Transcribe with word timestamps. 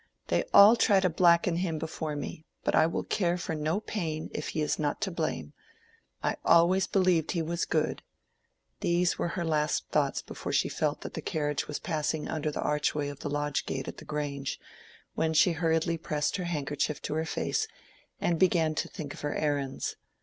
"They 0.29 0.45
all 0.51 0.75
try 0.75 0.99
to 0.99 1.11
blacken 1.11 1.57
him 1.57 1.77
before 1.77 2.15
me; 2.15 2.43
but 2.63 2.73
I 2.73 2.87
will 2.87 3.03
care 3.03 3.37
for 3.37 3.53
no 3.53 3.79
pain, 3.79 4.31
if 4.33 4.47
he 4.47 4.61
is 4.63 4.79
not 4.79 4.99
to 5.01 5.11
blame. 5.11 5.53
I 6.23 6.37
always 6.43 6.87
believed 6.87 7.33
he 7.33 7.43
was 7.43 7.65
good."—These 7.65 9.19
were 9.19 9.27
her 9.37 9.45
last 9.45 9.89
thoughts 9.89 10.23
before 10.23 10.53
she 10.53 10.69
felt 10.69 11.01
that 11.01 11.13
the 11.13 11.21
carriage 11.21 11.67
was 11.67 11.77
passing 11.77 12.27
under 12.27 12.49
the 12.49 12.63
archway 12.63 13.09
of 13.09 13.19
the 13.19 13.29
lodge 13.29 13.67
gate 13.67 13.87
at 13.87 13.97
the 13.97 14.05
Grange, 14.05 14.59
when 15.13 15.35
she 15.35 15.51
hurriedly 15.51 15.99
pressed 15.99 16.37
her 16.37 16.45
handkerchief 16.45 16.99
to 17.03 17.13
her 17.13 17.23
face 17.25 17.67
and 18.19 18.39
began 18.39 18.73
to 18.73 18.87
think 18.87 19.13
of 19.13 19.21
her 19.21 19.35
errands. 19.35 19.97